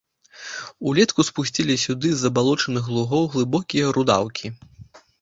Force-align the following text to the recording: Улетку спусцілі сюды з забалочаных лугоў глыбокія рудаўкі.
Улетку 0.91 1.25
спусцілі 1.27 1.75
сюды 1.85 2.09
з 2.15 2.19
забалочаных 2.23 2.91
лугоў 2.99 3.23
глыбокія 3.37 3.97
рудаўкі. 3.97 4.57